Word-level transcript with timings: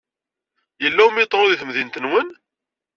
Yella 0.83 1.01
umiṭru 1.07 1.43
di 1.51 1.55
temdint-nwen? 1.59 2.29